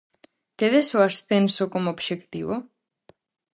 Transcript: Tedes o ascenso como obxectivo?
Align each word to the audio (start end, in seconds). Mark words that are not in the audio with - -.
Tedes 0.59 0.87
o 0.97 0.99
ascenso 1.09 1.63
como 1.73 1.91
obxectivo? 1.95 2.55